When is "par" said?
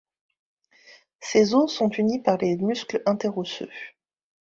2.23-2.39